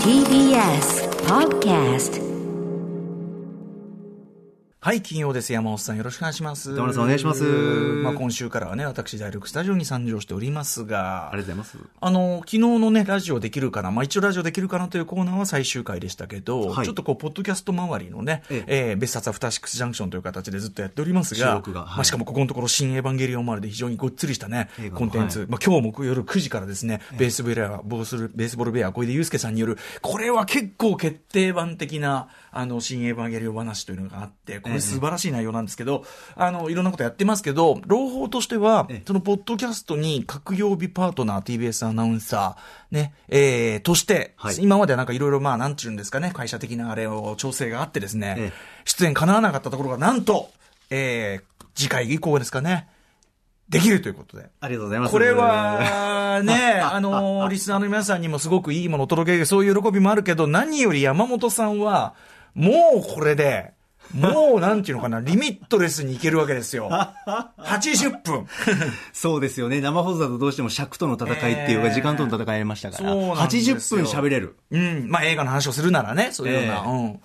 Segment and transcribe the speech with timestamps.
[0.00, 2.16] TBS Podcast
[4.86, 5.52] はい、金曜です。
[5.52, 6.76] 山本さん、よろしくお願いします。
[6.76, 7.42] 田村さんお願いします。
[7.42, 11.90] まあ、今週からはね、私、第6スタジオに参上しておりますが、ありがとうございます。
[12.00, 16.86] あの、昨日のね、ラジオできるかな、まあ一応ラジオできるかなというコーナーは最終回でしたけど、はい。
[16.86, 18.92] ちょっとこう、ポッドキャスト周りのね、ええ。
[18.92, 21.68] ー別冊アフターシックスジャンクションという形でずっとやっておりますが、はい。
[21.72, 25.48] まあしかもここのところ、新エヴァンゲリオン周りで非常にごっつりしたねコンテンツ、はい。
[25.48, 36.04] まあ今日も夜9時からですね、ベースベレア、ボースベースボールベア、小出祐介さんによる、これは結構決定版的な、あの、新エヴァンゲリオン話というのがあって、これ素晴らしい内容なんですけど、
[36.34, 50.48] あの、いろんなことやってますけど、朗報としてはええ、そのポッドキャストに各曜日パートナー TBS アナウンサー、ね、えー、として、はい今まではなんかいろいろまあ、なんちゅうんですかね、会社的なあれを調整があってですね、ええ出演叶わなかったところが、なんと、
[50.90, 52.88] えー、次回以降ですかね、
[53.68, 54.48] できるということで。
[54.60, 55.12] ありがとうございます。
[55.12, 62.14] これは、ね、 あの、リスナーの皆さんにもすごくいいものを届ける、そういう喜びもあるけど、何より山本さんは、
[62.54, 63.72] もうこれで、
[64.14, 66.88] もうなんていうのかな、リミットレスにいけるわけですよ。
[67.58, 68.46] 80分。
[69.12, 69.80] そうですよね。
[69.80, 74.56] 生放送だとどうしても尺との戦いっていうか、ええ時間との戦いありましたから、そうなんですよ80分喋れる。
[74.70, 75.06] うん。
[75.08, 76.74] まあ映画の話をするならね、そういうような。
[76.74, 77.20] ええうん。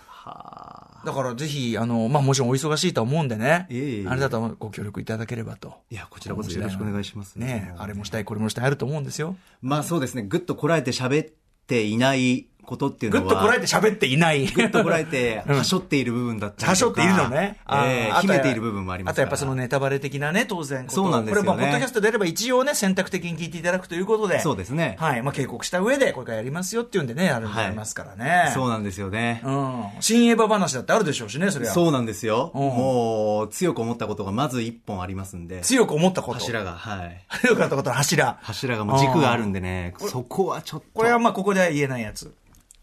[1.04, 5.74] だからぜひ、あの、まあもちろんお忙しいとは思うんでね、ええあれだとご協力いただければと。
[5.90, 7.36] いや、こちらこそよろしくお願いします。
[7.36, 9.36] ねあれもしたい、これもしたいあると思うんですよ。
[9.62, 10.24] まあそうですね。
[10.24, 11.34] ぐっとこらえて喋っ
[11.66, 14.48] ていないことっていうのは、ぐっとこらえて喋っていない。
[14.48, 16.70] ぐっとこらえて、はしょっている部分だったり。
[16.70, 17.58] はしょっているのね。
[17.70, 19.14] えー秘めている部分もあります。
[19.14, 20.86] あとやっぱそのネタバレ的なね、当然。
[20.90, 24.40] そうなんですよねこれ、まあ、ポッドキャストであれば一応ね、選択的に聞いていただくということで。
[24.40, 25.22] そうですねはい。
[25.22, 28.52] まあ、警告した上で、これからやりますよっていうんでね、あるんでありますからね。
[28.54, 29.42] そうなんですよね。
[29.44, 29.84] うん。
[30.00, 31.74] 新エヴァ話だってあるでしょうしね、それは。
[31.74, 32.52] そうなんですよ。
[32.56, 35.62] うんもう、強く思ったことがまず一本ありますんで。
[35.62, 36.40] 強く思ったこと。
[36.40, 37.26] 柱が、はい。
[37.42, 38.38] 強くなったことの柱。
[38.42, 40.86] 柱がもう軸があるんでね、そこはちょっと。
[40.94, 42.34] これはまあ、ここでは言えないやつ。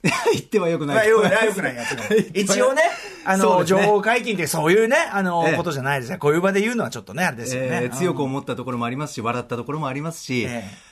[0.33, 1.09] 言ってはよくまあ、ない。
[1.09, 1.97] よくない、よくないやつ。
[2.33, 2.83] 一応ね、
[3.25, 6.19] あの、情報解禁ってそういうね、あの、ええことじゃないですね。
[6.19, 7.69] こういう場で言うのはちょっとね、あれですよね。
[7.85, 10.88] えー強くうん思ったところもありますし、笑ったところもありますし、ええ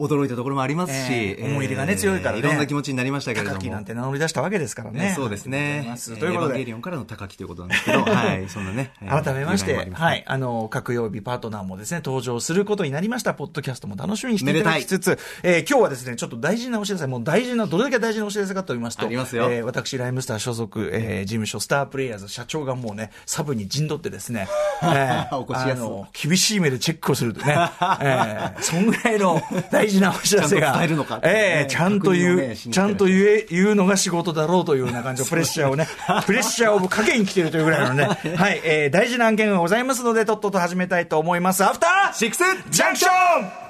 [0.00, 3.56] 驚いたところもありますし、ええ思い入れがね強いからねいろんな気持ちになりましたけれども。
[3.58, 5.00] 高木なんて名乗り出したわけですからね。
[5.00, 5.96] ねそうですね。
[6.18, 8.92] ということでエヴァンゲリ、オンからの高木ということなんですけど、 はい、そんなね。
[9.00, 24.48] え ー改めまして、はい、あの、各曜日パートナーもですね、登場することになりました、ポッドキャストも楽しみにしていただきつつ、えー今日はですね、ちょっと大事なお知らせ、もう大事な、どれだけ大事なお知らせかと言いますと、ありますよえー私、ライムスター所属、えー事務所、スタープレイヤーズ社長がもうね、サブに陣取ってですね、
[24.82, 27.54] えーお越しやすあの、厳しい目でチェックをするとね、
[28.00, 29.40] えーそんぐらいの
[29.70, 35.86] 大事なお知らせが、ちゃんと伝ええーちゃんと言う、ちゃんと言え、言うのが仕事だろうというような感じのプレッシャーをね、
[36.26, 41.64] プレッシャーをかけに来てるというぐらいのね、はい、えー大事な案件がございますので、とっとと始めたいと思います。
[41.64, 43.64] アフターシックスジャンクション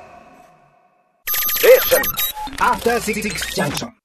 [2.58, 3.22] After Six
[3.54, 4.03] Junction.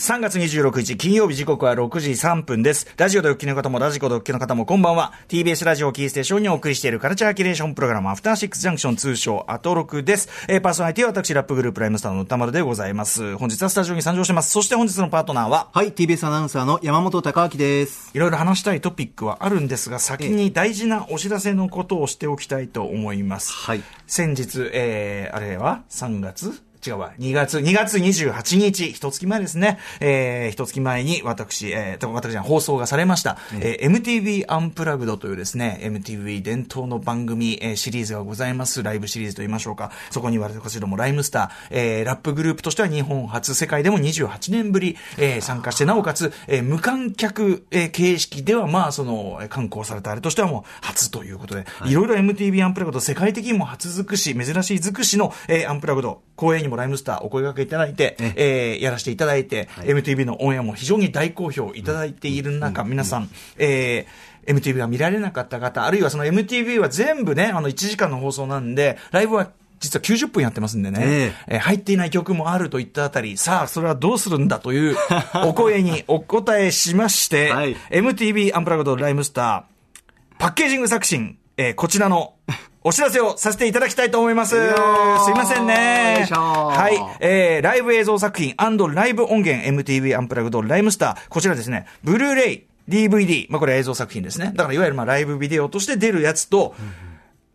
[0.00, 2.86] 3月26日金曜日時刻は6時3分です。
[2.96, 5.12] ラジオでお聞きの方もラジコでお聞きの方もこんばんは。
[5.28, 10.30] TBS ラジオキーステーションにお送りしているカルチャーキュレーションプログラムアフターシックスジャンクション通称アトロクです。
[10.48, 13.36] えーパーソナリティは私ラップグループライムスターの歌丸でございます。
[13.36, 14.52] 本日はスタジオに参上します。
[14.52, 18.10] そして本日のパートナーは、はい、TBS アナウンサーの山本貴明です。
[18.14, 23.52] いろいろ話したいトピックはあるんですが、先に大事なお知らせのことをしておきたいと思います。
[23.52, 23.82] はい。
[24.06, 27.12] 先日、えー、あれは3月違うわ。
[27.18, 29.78] 2月、2月28日、一月前ですね。
[30.00, 38.82] えー、一月前に私、えー、と私は放送がされました、えー MTV アンプラグドというですね、MTV 伝統の番組、えーシリーズがございます。
[38.82, 39.90] ライブシリーズと言いましょうか。
[40.10, 69.50] そこに私どもライムスター、えー、ラップグループとしては日本初、世界でも28年ぶり、えー、参加して、なおかつ、えー、無観客、えー形式では、まあ、その、えー観光されたあれとしてはもう初ということで、いろいろ MTV アンプラグド、世界的にも初尽くし、珍しい尽くしの、えーアンプラグド、公演にもライムスターお声掛けいただいて、えーやらせていただいて、MTV のオンエアも非常に大好評いただいている中、皆さん、えー MTV が見られなかった方、あるいはその MTV は全部ね、あの1時間の放送なんで、ライブは
[69.80, 71.56] 実は90分やってますんでね、ええ。
[71.56, 74.96] ー入っていない曲もあるといったあたり、さあ、それはどうするんだという
[75.46, 77.76] お声にお答えしまして、はい。
[77.90, 82.34] MTV アンプラグドライムスター、パッケージング作品、えーこちらの
[82.82, 84.56] お知らせをさせていただきたいと思います。
[84.56, 86.26] すいませんね。
[86.30, 87.16] はい。
[87.20, 91.28] えー、ライブ映像作品ライブ音源 MTV アンプラグドライムスター。
[91.28, 94.52] こちらですね、ブルーレイ、DVD、まあこれ映像作品ですね。
[94.54, 96.74] だからいわゆるまあライブビデオとして出るやつと、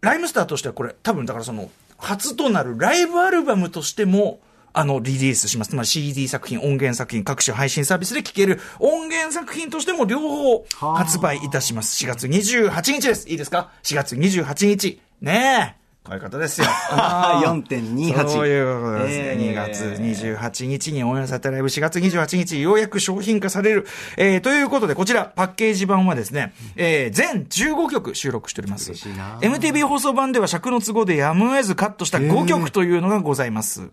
[0.01, 4.39] ライムスターとしてはこれ多分だからその、初となるライブアルバムとしても、
[4.73, 5.69] あの、リリースします。
[5.69, 12.05] つまり CD 作品、音源作品、各種配信サービスで聴ける音源作品としても両方発売いたします。
[12.05, 13.27] 4月28日です。
[13.29, 14.99] いいですか ?4 月28日。
[15.25, 15.85] ねえ。
[16.05, 16.67] こういうことですよ。
[16.67, 19.23] 4.28 そういうことですね。
[19.25, 23.87] えー2月28日にオンエアされたライブ、4月28日、ようやく商品化される。
[24.17, 28.91] えー、ということで、こちら、パッケージ版はですね、えー、全15曲収録しております。
[28.91, 33.89] MTV 放送版では尺の都合でやむを得ずカットした5曲というのがございます。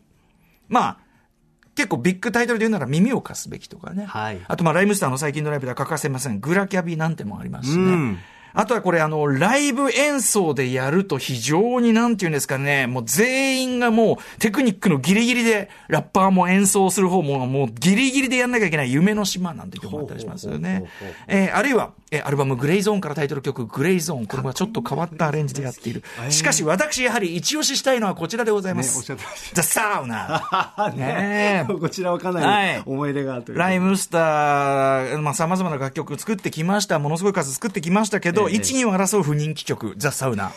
[0.68, 0.96] まあ、
[1.74, 4.04] 結構ビッグタイトルで言うなら耳を貸すべきとかね。
[4.04, 6.40] はいあとまあライムスターの最近のライブでは欠かせません。
[6.40, 7.84] グラキャビなんてもありますしね。
[7.84, 8.18] うん
[8.54, 20.84] あとはこれあの、ライブ演奏でやると非常になんていうんですかね、もう全員がもうテクニックのギリギリで、ラッパーも演奏する方ももうギリギリでやんなきゃいけない夢の島なんて曲もあったりしますよね。
[21.28, 24.26] えーあるいは、えーアルバムグレイゾーンからタイトル曲グレイゾーン。
[24.26, 26.04] これはちょっと変わったアレンジでやっている。
[26.28, 29.10] しかし私やはり一押ししたいのはこちらでございます。
[29.12, 29.18] ね
[29.54, 30.92] ザ・サウナ。
[30.94, 33.58] ねえこちらはかはないり思い出があるという。
[33.58, 36.98] ライムスター、まあ、様々な楽曲作ってきました。
[36.98, 40.52] ものすごい数作ってきましたけど、ええ一二を争う不人気曲、ザ・サウナ。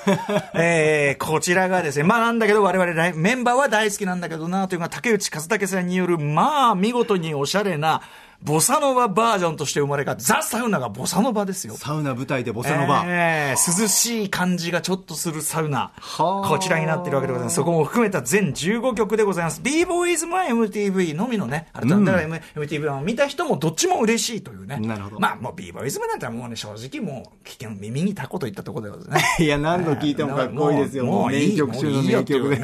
[0.54, 8.02] えー、こちらがですね、まあなんだけど、我々ライメンバーは大好きなんだけどな、というのが竹内和武さんによる、まあ見事におしゃれな、
[8.46, 11.76] ボサノババージョンとして生まれたザ・サウナがボサノバですよ。
[11.76, 13.04] サウナ舞台でボサノバ。
[13.08, 15.92] えー涼しい感じがちょっとするサウナ。
[15.98, 17.56] はあこちらになってるわけでございます。
[17.56, 19.62] そこも含めた全15曲でございます。
[19.62, 24.78] b ボーイズも MTV のみのね、改めて M- MTV を見た人もどっちも嬉しいというね。
[24.78, 29.46] なるほどまあもう b ボーイズムなんてもうね、正直もう、危険、耳にタコといったところでございますね。
[29.46, 31.06] いや、何度聞いてもかっこいいですよ。
[31.06, 32.58] もう名曲中の名曲で。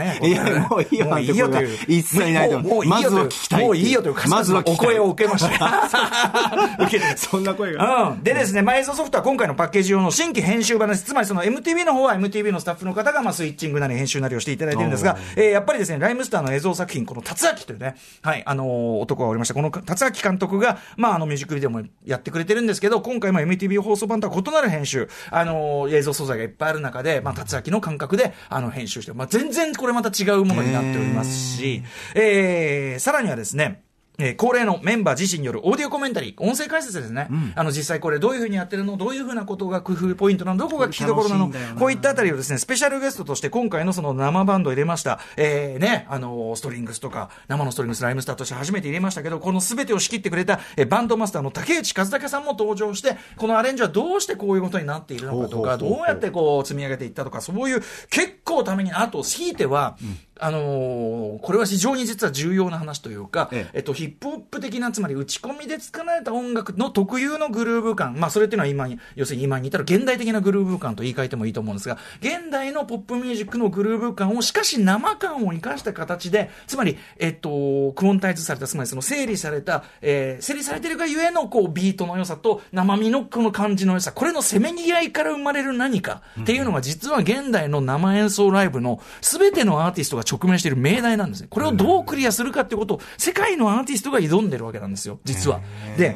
[0.70, 2.86] もういいよいや、もういいよとが一切ないと思う。
[2.86, 3.66] まずは聞きたい。
[3.66, 4.64] もういいよというまずは。
[4.68, 5.71] お声を受けました。
[7.16, 8.10] そんな声が。
[8.10, 8.24] うん。
[8.24, 11.04] でですね、まあ、映像ソフトは今回のパッケージ用の新規編集版です。
[11.04, 19.54] つまりその MTV の方は MTV のスタッフの方がまあスイッチングなり編集なりをしていただいてるんですが、えーやっぱりですね、ライムスターの映像作品、この達明というね、はい、あのー男がおりました。
[19.54, 31.84] この達明監督が、まあ、あのミュージックビデオもやってくれてるんですけど、今回も MTV 放送版とは異なる編集、あのー映像素材がいっぱいある中で、まあ、達明の感覚で、あの、編集して、まあ、全然これまた違うものになっておりますし、
[32.16, 33.84] えー、さらにはですね、
[34.22, 37.28] えー恒例のメンバー自身によるオーディオコメンタリー、音声解説ですね。
[37.56, 38.98] あの、実際これどういうふうにやってるの？
[38.98, 40.58] どういうふうなことが工夫ポイントなの？
[40.58, 41.52] どこが聞きどころなの？
[41.78, 45.20] こういったあたりをですね、スペシャルゲストとして今回のその生バンドを入れました。
[45.38, 59.98] えー、ね、あの、ストリングスとか、生のストリングスライムスターとして初めて入れましたけど、この全てを仕切ってくれた、えーバンドマスターの竹内和武さんも登場して、このアレンジはどうしてこういうことになっているのかとか、どうやってこう積み上げていったとか、そういう結構ために、あと、ひいては、
[60.40, 63.78] あのーこれは非常に実は重要な話というか、ええ。
[63.78, 68.20] えっと、ヒッップホップ的な、つまり打ち込みで作られた音楽の特有のグルーヴ感。
[68.20, 91.48] まあ、それっていうのは今に、要するに今に至る現代的なグルーヴ感と言い換えてもいいと思うんですが、現代のポップミュージックのグルーヴ感を、しかし生感を生かした形で、つまり、えっと、クオンタイズされた、つまりその整理された、えー整理されてるがゆえの、こう、ビートの良さと、生身のこの感じの良さ、これのせめぎ合いから生まれる何かっていうのが、実は現代の生演奏ライブの全てのアーティストが直面している命題なんですね。
[91.50, 95.62] これをどうクリアするかっていうことを、世界のアーティストが挑んでるわけなんですよ、実は。
[95.98, 96.16] で、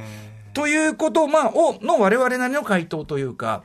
[0.54, 3.64] ということ、まあ、を、の我々なりの回答というか、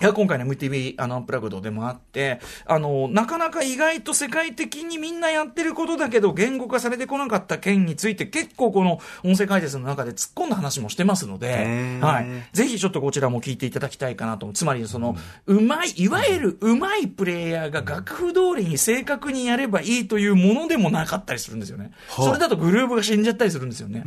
[0.00, 12.26] 今回の MTV、あの、アンプラグドでもあって、あの、なかなか意外と世界的にみんなやってることだけど、言語化されてこなかった件について、結構この音声解説の中で突っ込んだ話もしてますのではい。
[12.52, 14.52] ぜひちょっとこちらも聞いていただきたいかなと。
[14.52, 15.16] つまり、その、
[15.46, 21.90] うまい、いわゆるうまいプレイヤーが楽譜通りに正確にやればいいというものでもなかったりするんですよね。
[22.08, 24.04] それだとグルーブが死んじゃったりするんですよね。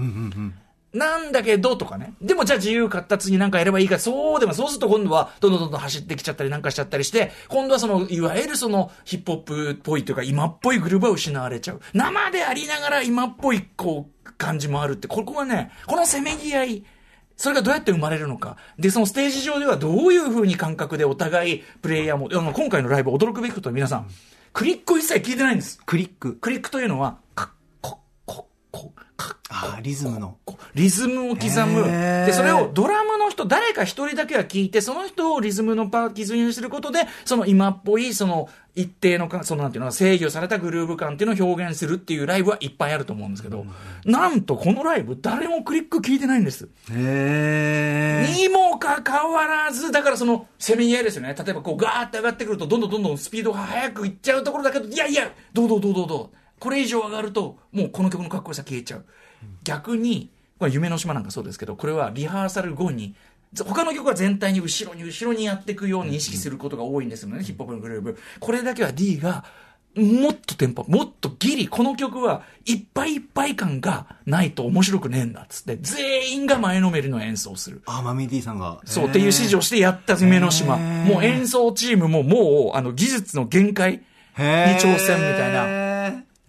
[0.93, 2.13] なんだけどとかね。
[2.21, 11.81] でもじゃあ自由活達になんかやればいいか、そうでも、そうすると今度はどんどんどんどん走ってきちゃったりなんかしちゃったりして、今度はその、いわゆるそのヒップホップっぽいというか今っぽいグループは失われちゃう。
[11.93, 16.83] 生でありながら今っぽいこう、感じもあるって、ここはね、このせめぎ合い、
[17.37, 18.57] それがどうやって生まれるのか。
[18.77, 24.07] で、そのステージ上ではどういう風に感覚でお互いプレイヤーも、あの今回のライブ驚くべきことは皆さん、
[24.53, 25.79] クリックを一切聞いてないんです。
[25.85, 26.35] クリック。
[26.35, 27.51] クリックというのは、カ
[28.71, 30.37] ッコッコッコッカッあーリズムの。
[30.45, 31.83] こうリズムを刻む。
[31.83, 43.65] で、それをドラムの人、誰か一人だけは聞いて、その人をリズムのパーキズにすることで、その今っぽい、その一定のか、そのなんていうの、制御されたグルーヴ感っていうのを表現するっていうライブはいっぱいあると思うんですけど、
[44.05, 46.69] なんとこのライブ誰もクリック聞いてないんです。
[46.91, 48.33] へー。
[48.33, 51.35] にもかかわらず、だからその、せめぎ合いですよね。
[51.37, 56.40] 例えばこう、ガーって上がってくると、どんどんどんどんスピードが速くいっちゃうところだけど、いやいや、どうどうどうどうどう。
[56.61, 59.05] これ以上上がると、もうこの曲のかっこよさ消えちゃう。
[59.63, 63.15] 逆に、これ夢の島なんかそうですけど、これはリハーサル後に、
[63.65, 68.19] 他の曲は全体に後ろに後ろにやっていくように意識することが多いんですよね、ヒップホップのグルーブ。
[68.39, 69.43] これだけは D が、
[69.95, 77.81] もっとテンポ、もっとギリ、この曲はいっぱいいっぱい感がないと面白くねえんだっつって、全員が前のめりの演奏をする。
[77.87, 78.81] あ、マミー D さんが。
[78.85, 80.77] そうっていう指示をしてやった夢の島。
[80.77, 84.03] もう演奏チームももう、あの、技術の限界。
[84.37, 84.45] に
[84.79, 85.80] 挑戦みたいな。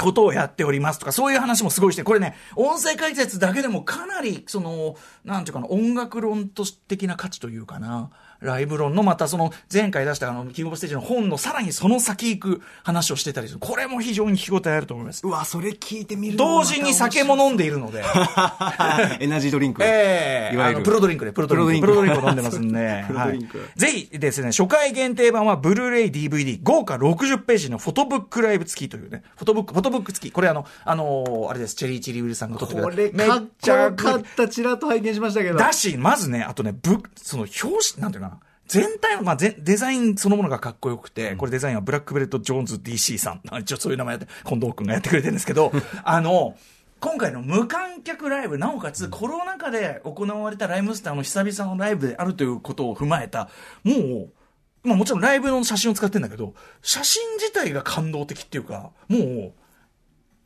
[0.03, 8.11] ことをやっておりますとか、そういう話もすごいして、これね、音声解説だけでもかなり、その、なんていうかな、音楽論と的な価値というかな、
[8.43, 13.61] ライブ論のまたその前回出したあの、キングオブステージの本のさらにその先行く話をしてたりする。
[13.61, 15.27] これも非常に聞き応えあると思います。
[15.27, 18.03] うわ、それ聞いてみる同時に酒も飲んでいるので。
[19.21, 19.83] エナジードリンク。
[19.85, 21.87] ええいわゆるプロドリンクで、プロドリンク。
[21.87, 23.05] ププロドリンク飲んでますんで。
[23.09, 30.33] プロドリンクはいぜひですね、初回限定版はブルーレイ DVD、豪華60ページのフォトブックライブ付きというね、フォトブック、フォトブック付き。
[30.33, 32.91] これあの、あのーあれです、チェリーチリウルさんが撮ってくれた。
[32.91, 34.49] これめかっこよかめった。
[34.49, 35.59] ちらっと拝見しましたけど。
[35.59, 38.32] だし、まずね、あとね、ぶ、その表紙、なんていうかな。
[38.73, 43.43] 全体の、まあ、ぜデザインそのものがかっこよくて、これデザインはブラックベルト・ジョーンズ DC さん。
[43.61, 45.73] 一応そういう名前で、近藤君がやってくれてるんですけど、
[46.05, 46.57] あの、
[46.99, 53.51] 今回の無観客ライブ、なおかつコロナ禍で行われたライムスターの久々のライブであるということを踏まえた、
[53.85, 59.53] もう、まあもちろんライブの写真を使ってんだけど、写真自体が感動的っていうか、もう、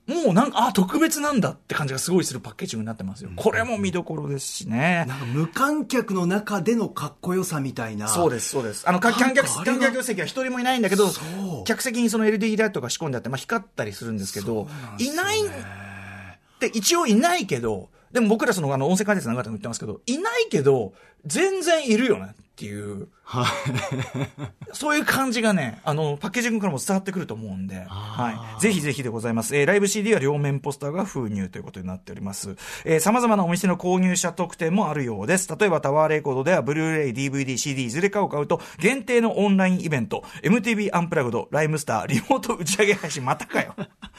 [0.06, 3.30] もうなんか、あ、特別なんだって感じがすごいするパッケージングになってますよ。
[3.34, 5.04] これも見どころですしね。
[5.08, 8.06] なんか無観客の中でのかっこよさみたいな。
[8.06, 8.88] そうです、そうです。
[8.88, 11.10] あの、観客、観客席は一人もいないんだけど
[11.64, 15.50] 客席にその LED ライトが仕込んであって、まあ光ったりするんですけど、いないっ
[16.60, 20.94] て一応いないけど、でも僕らそのあの音声解説の中でも言ってますけど、いないけど、
[21.26, 23.08] 全然いるよねっていう、
[24.72, 28.62] そういう感じがね、あの、パッケージングからも伝わってくると思うんで、はい。
[28.62, 29.54] ぜひぜひでございます。
[29.54, 32.56] えーライブ CD は両面ポスターが封入ということになっております。
[32.86, 35.54] えー様々なお店の購入者特典もあるようです。
[35.54, 43.74] 例えばタワーレコードでは、ブルーレイ、DVD、CD いずれかを買うと、限定のオンラインイベント、MTV アンプラグド、ライムスター、リモート打ち上げ配信、またかよ。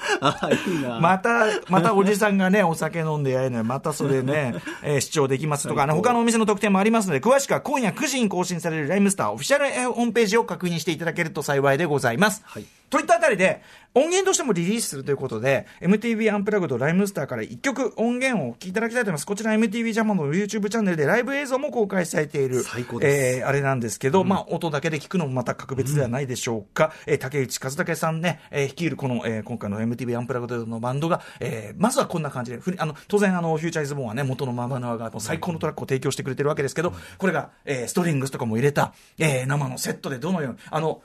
[0.21, 0.99] あ、いいな。
[0.99, 3.63] また、またおじさんがね、お酒飲んでやるのよ。
[3.63, 12.41] またそれね、 えー視聴できますとか、あの、他のお店の特典もありますので、詳しくは今夜9時に更新されるライムスターオフィシャルえーホームページを確認していただけると幸いでございます。
[12.45, 13.61] はいといったあたりで、
[13.93, 19.25] 音源としてもリリースするということで、MTV アンプラグドライムスターから1曲音源をお聴きいただきたいと思います。
[19.25, 26.93] こちら MTV ジャマの YouTube チャンネルでライブ映像も公開されている、最高ですえーあれなんですけど、まあ、音だけで聞くのもまた格別ではないでしょうか。
[27.07, 41.01] えー竹内和武さんね、えー率いるこの、えー今回の MTV アンプラグドのバンドが、えーまずはこんな感じで、あの、当然あの、フューチャーイズボーンはね、元のママノアが最高のトラックを提供してくれてるわけですけど、これが、えーストリングスとかも入れた、えー生のセットでどのように、あの、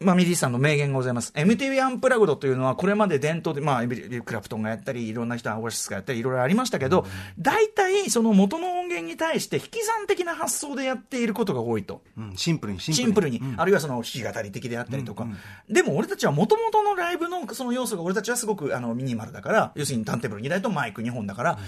[0.00, 1.32] まあ、ミリーさんの名言がございます。
[1.34, 7.06] MTV アンプラグドというのは、これまで伝統で、まあ、エビリクラプトンがやったり、いろんな人、アゴシスがやったり、いろいろありましたけど、
[7.38, 12.02] 大体、その元の音源に対して、引き算的な発想でやっていることが多いと。
[12.18, 12.36] うん。
[12.36, 15.26] シンプルに、シシンプルに、あるいはその弾き語り的であったりとか。
[15.68, 21.58] でも俺たちは元々のライブのその要素が俺たちはすごくあのミニマルだから、要するにターンテーブル2台とマイク2本だから、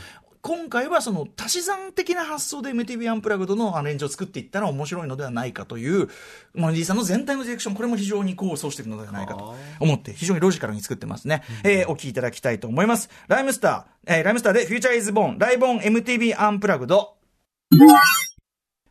[0.43, 6.09] 今回はその足し算的な発想で MTV アンプラグドのアレンジを作っていったら面白いのではないかという、
[6.55, 11.43] モンディさんの全体のディレクション、これも非常に功を奏しているのではないかと思って、非常にロジカルに作ってますね。
[11.65, 13.11] えーお聞きいただきたいと思います。
[13.29, 17.17] ライムスター、えーライムスターでフューチャーイズボーン、ライボン MTV アンプラグド、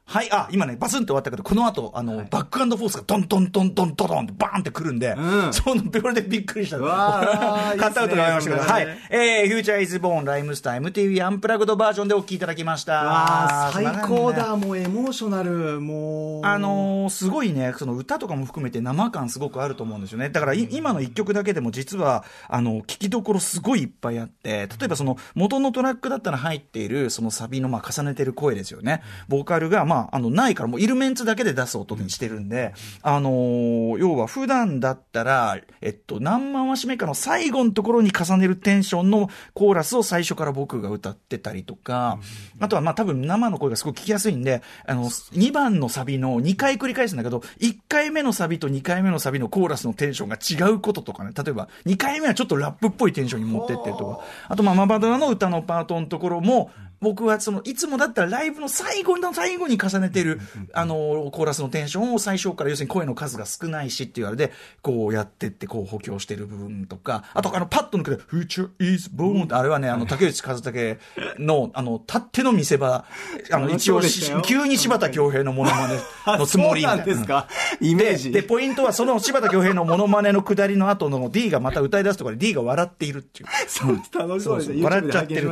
[0.09, 6.77] はい、あ、今ね、バスンって終わったけど、この後、あの、バックアンドフォースがドンドンドンドンドドンってバーンってくるんで、うんその、これでびっくりした。
[6.77, 9.07] うわーカットアウトがありましたけど、はいいいっすね。
[9.09, 12.93] えー、フューチャーイズボーン、ライムスター、MTV アンプラグドバージョンでお聞きいただきました。
[13.03, 14.55] わあ、最高素晴らしいねだ。
[14.55, 16.45] もうエモーショナル、もう。
[16.45, 20.29] あのーすごいね、その歌とかも含めて生感すごくあると思うんですよね。
[20.29, 29.01] だからい今の一曲だけでも実は、あの、聞きどころすごいいっぱいあって、例えばその元のトラックだったら入っているそのサビのまあ重ねてる声ですよね。
[29.27, 42.20] ボーカルがまあ、あの、ないからもういるメンツだけで出す音にしてるんで、あのー要は普段だったら、えっと、何万話目かの最後のところに重ねるテンションのコーラスを最初から僕が歌ってたりとか、
[42.60, 60.39] あとはまあ多分生の声がすごく聞きやすいんで、あの、2番のサビの2回繰り返すんだけど、1回目のサビと2回目のサビのコーラスのテンションが違うこととかね、例えば2回目はちょっとラップっぽいテンションに持ってってるとか、あとまあマバドラの歌のパートのところも、僕はその、いつもだったらライブの最後の最後に重ねてる、
[60.74, 64.51] あの、コーラスのテンションを最初から要するに声の数が少ないしっていうあれで、
[64.82, 71.00] こうやってってこう補強してる部分とか、あとあのパッと抜けて、Future is born ってあれはね、あの竹内和武
[71.39, 73.06] の、あの、たっての見せ場、
[73.51, 74.01] あの、一応
[74.44, 75.98] 急に柴田恭平のモノマネ。
[76.38, 77.48] のつもりみたいなんですか。
[77.80, 78.32] イメージ。
[78.32, 83.50] で、ポイントはその柴田恭平のモノマネの下りの後の D がまた歌い出すところで D が笑っているっていう。
[83.68, 84.84] そう楽しそうですね。
[84.84, 85.51] 笑っちゃってる。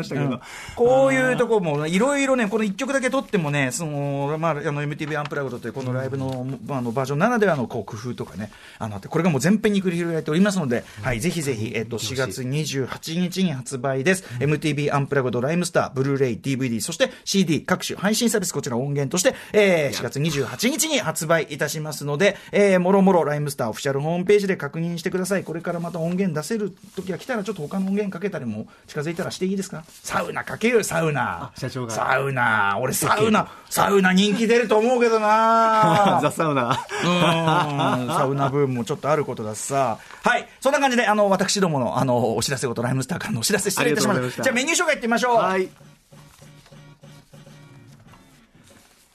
[0.76, 14.24] こういういうところも、いろいろね、この1曲だけ撮ってもね、その、まあ、あの、MTV アンプラグドというこのライブの、まあ、あのバージョンならではのこう工夫とかね、あの、これがもう全編に繰り広げられておりますので、はい、ぜひぜひ、えっと、4月28日に発売です。
[14.40, 25.44] MTV アンプラグドライムスター、ブルーレイ、DVD、そして CD、各種配信サービス、こちら音源として、えー、4月28日に発売いたしますので、えー、もろもろライムスターオフィシャルホームページで確認してください。
[25.44, 29.84] これからまた音源出せる時が来たら、ちょっと他の音源かけたりも近づいたらしていいですか？
[30.04, 31.25] サウナかけるサウナ。
[31.58, 32.78] 社長がサウナ。
[32.80, 36.70] 俺サウナ、サウナ人気出ると思うけどな ザ・サウナ。
[36.70, 39.98] うんサウナブームもちょっとあることだしさ。
[40.24, 40.48] はい。
[40.60, 44.30] そんな感じで、あの、私どもの、あの、お知らせごと、ライムスターからのお知らせ失礼いたしました。
[44.30, 45.36] したじゃあメニュー紹介いってみましょう。
[45.38, 45.70] はい。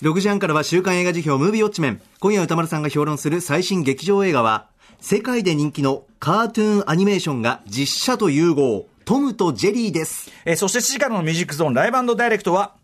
[0.03, 2.01] 6時半からは週刊映画辞表ムービーウォッチメン。
[2.21, 4.67] 今夜歌丸さんが評論する最新劇場映画は、
[5.01, 8.87] 世界で人気のカートゥーンアニメーションが実写と融合。
[9.11, 10.31] トムとジェリーです。
[10.45, 12.77] えーそして7時からのミュージックゾーンライブダイレクトは、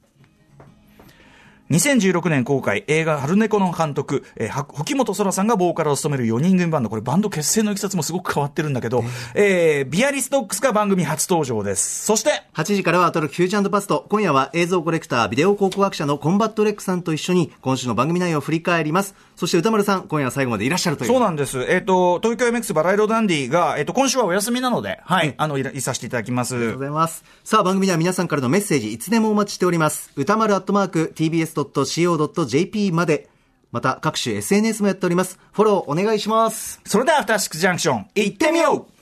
[1.71, 6.88] 2016年公開映画春猫の監督、えー、甫木元空さんがボーカルを務める4人組バンド。
[6.88, 9.04] これバンド結成のいきさつもすごく変わってるんだけど、
[9.37, 12.04] えー Bialystocks が番組初登場です。
[12.04, 14.04] そして、8時からはアトロクフューチャーパスト。
[14.09, 19.14] 今夜は映像コレクター、ビデオ考古学者のコンバット REC さんと一緒に今週の番組内容を振り返ります。
[19.37, 21.09] そして宇多丸さん、今夜は最後までいらっしゃるという。
[21.09, 21.62] そうなんです。
[21.69, 26.55] えっ、と、東京 MX バラ色ダンディが、えっ、と、今週はお休みなので、はい、あの、いらいさせていただきます。
[26.57, 27.23] ありがとうございます。
[27.45, 30.11] さあ、番組では皆さんからのメッセージ、いつでもお待ちしております。
[30.16, 33.28] 歌丸アットマーク、tbs.co.jp まで。
[33.73, 35.38] また、各種 SNS もやっております。
[35.52, 36.81] フォローお願いします。
[36.87, 38.97] それでは、アフターシックスジャンクション、行ってみよう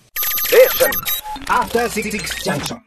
[1.48, 2.10] After Six
[2.44, 2.80] Junction.